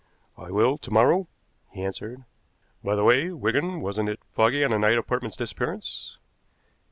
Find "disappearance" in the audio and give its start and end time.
5.35-6.17